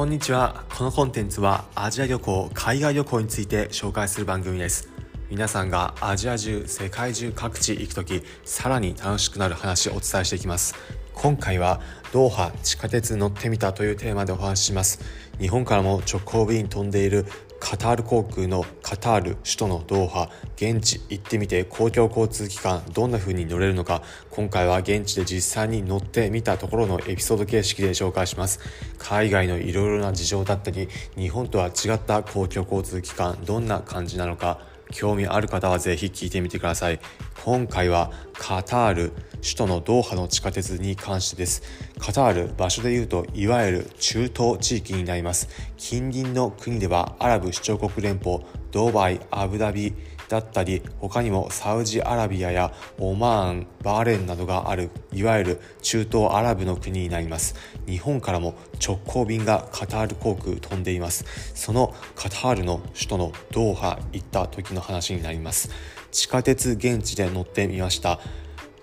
[0.00, 0.64] こんにちは。
[0.78, 4.88] このコンテンツはアジア旅行海外旅行について紹介する番組です。
[5.28, 10.74] 皆さんがアジア中世界中各地行く時さらに楽しくなる話をお伝えしていきます。
[11.20, 11.82] 今回は
[12.14, 15.00] ドーハ地下鉄乗ってみたというテーマでお話しします。
[15.38, 17.26] 日本からも直行便飛んでいる
[17.60, 24.00] カタール航空のカタール首都のドーハ現地行ってみて公共交通機関どんな風に乗れるのか
[24.30, 28.58] 今回は現地で実際に乗ってみたところのエピソード形式で紹介します。
[28.98, 34.58] 海外のいろいろな事情だったり日本とは違った公共交通機関どんな感じなのか
[34.90, 37.00] 興味ある方はぜひ聞いてみてください。
[37.44, 41.62] 今回はカタール首都のドーハの地下鉄に関してです。
[41.98, 45.48] カタール場所で言うといわゆる中東地域になります。
[45.76, 48.40] 近隣の国ではアラブ首長国連邦
[48.70, 49.94] ドバイアブダビ
[50.30, 57.56] だったり他にもサウジアラビアやオマーンバーレンなどがあるいわゆる中東アラブの国になります。
[57.86, 61.24] 日本からも直行便がカタール航空飛んでいます。
[61.54, 65.68] そのカタールの首都のドーハ行った時の話になります。
[66.12, 68.20] 地下鉄現地で乗ってみました。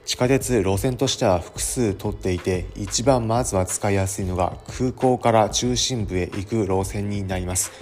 [0.07, 7.73] 地下鉄路線としては複数取っていて一番まずは使いやすいのが空港から中心部へ行く路線になります。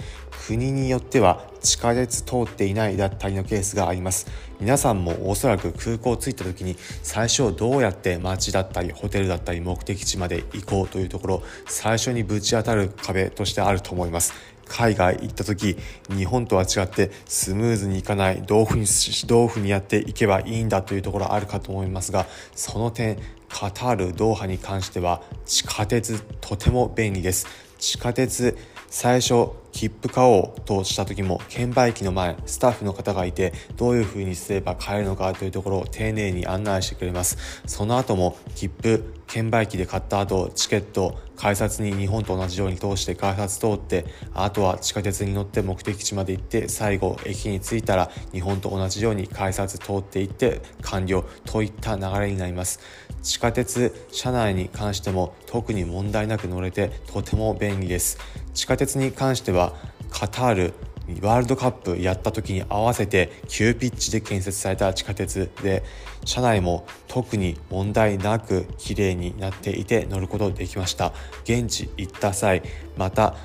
[0.48, 4.26] 国によっては地下鉄通っていないだったりのケースがあります。
[4.58, 14.34] 皆さんもおそらく空港着いた時に最初どうやって街だったりホテルだったり目的地まで行こうというところ最初にぶち当たる壁としてあると思います。
[14.68, 15.76] 海外行った時
[16.08, 18.86] 日本とは違ってスムーズにいかないどうふうに
[19.26, 27.46] どうふにやっていけばいいんだというところあるかと思いますがその点カタールドーハに関しては地下鉄とても便利です。
[27.78, 28.56] 地下鉄
[28.88, 37.36] 最初切符買おうとした時も券売機の前スタッフの方がいてどういう風にすれば買えるのかというところを丁寧に案内してくれます。
[37.66, 52.80] その後も切符券売機で買った後チケット改札に日本と同じように通して改札通ってあとは地下鉄に乗って目的地まで行って最後駅に着いたら日本と同じように改札通っていって完了といった流れになります。
[53.22, 58.18] 地下鉄車内に関しても特に問題なく乗れてとても便利です。
[58.54, 59.65] 地下鉄に関しては
[60.10, 60.74] カタール
[61.20, 65.84] ワールドカップやった時に合わせて急ピッチで建設された地下鉄で
[66.24, 71.12] 車内も特に問題なく綺麗になっていて乗ることできました。
[71.44, 72.62] 現地行った際
[72.96, 73.36] また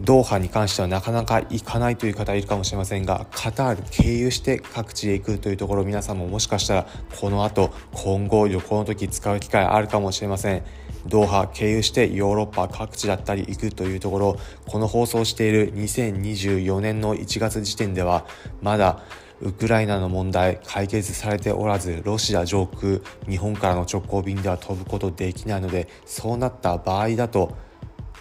[0.00, 6.86] ドーハに関してはなかなか行かないという方いるかもしれませんがカタール経由して各地へ行くというところ皆さんももしかしたら
[7.20, 10.62] この後今後旅行の時使う機会あるかもしれません。
[11.06, 14.36] ドーハ経由してヨーロッパ各地だったり行くというところ
[14.66, 18.26] この放送している2024年の1月時点では
[18.62, 19.02] まだ
[19.40, 22.98] ウクライナの問題解決されておらずロシア上空
[23.28, 27.56] 日本からの直行便では飛ぶことできないのでそうなった場合だと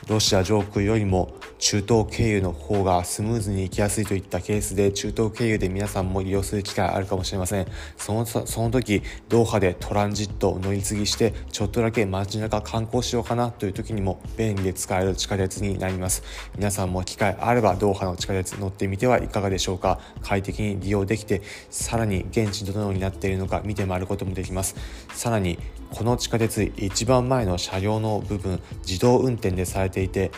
[0.08, 7.68] ロシア上空よりも中東経由の方がスムーズに行きやすいといったケースで中東経由で皆さんも利用する機会あるかもしれません。
[7.98, 16.24] そのその時ドーハでトランジットを乗り継ぎしてちょっとだけ街中観光しようかなという時にも便利で使える地下鉄になります。
[16.56, 20.00] 皆さんも機会あればドーハの地下鉄乗ってみてはいかがでしょうか。
[20.22, 24.76] 快適に利用できてさらに現地どのようになっているのか見て回ることもできます。
[25.14, 25.58] さらに
[25.90, 30.32] この地下鉄一番前の車両の部分自動運転でされていて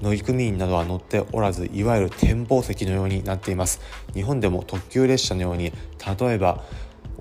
[0.00, 3.80] 乗組員などは乗っておらずいわゆる展望席のようになっています。
[4.14, 5.72] 日本でも特急列車のように
[6.20, 6.62] 例えば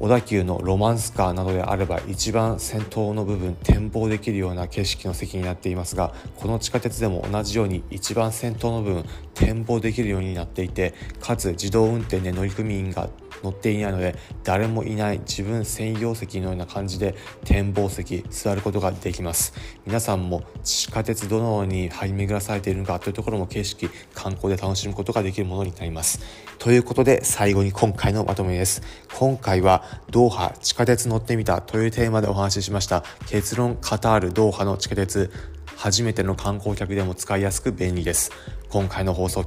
[0.02, 9.06] 小田急のロマンスカーなどであれば一番先頭の部分展望できるような景色の席になっていますがこの地下鉄でも同じように一番先頭の部分
[9.42, 13.10] 展望できるようになっていてかつ自動運転で乗組員が
[13.44, 19.54] 乗っていないので誰もいない自分専用席のような感じで展望席座ることができます。
[19.88, 26.20] 皆さんも地下鉄どのように張り巡らされているのかというところも景色観光で楽しむことができるものになります。
[26.60, 28.84] ということで最後に今回のまとめです。
[29.18, 33.04] 今回はドーハ地下鉄乗ってみたというテーマでお話ししました。
[33.26, 35.32] 結論カタールドーハの地下鉄。
[35.82, 38.32] 初めての観光客でも使いやすく便利です
[38.70, 39.46] 今回の放送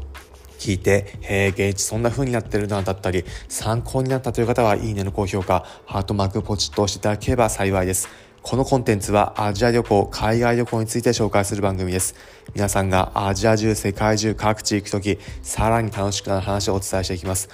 [0.58, 8.08] 聞いて、へえ、ゲージそんな風になってるな、だったり、参考になったという方は、いいねの高評価、ハートマークポチッと押していただければ幸いです。
[8.44, 12.14] このコンテンツはアジア旅行、海外旅行について紹介する番組です。
[12.54, 17.48] 皆さんがアジア中、世界中各地行くとき、さらに楽しくなる話をお伝えしていきます。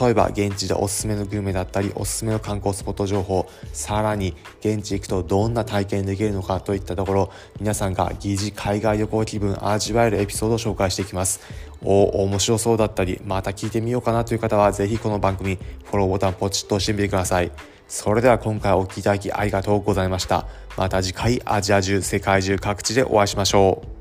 [0.00, 11.40] 例えば、現地でおすすめのグルメだったり、おすすめの観光スポット情報、さらに、現地行くとどんな体験できるのかといったところ、皆さんが疑似海外旅行気分味わえるエピソードを紹介していきます。
[11.82, 17.50] お、面白そうだったり、また聞いてみようかなという方は、ぜひこの番組、フォローボタンポチッと押してみてください。
[17.88, 20.46] それでは今回お聴きいただきありがとうございました。
[20.76, 23.97] また次回アジア中世界中各地でお会いしましょう。